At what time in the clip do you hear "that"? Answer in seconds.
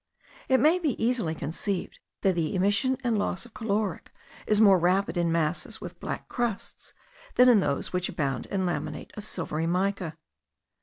2.21-2.33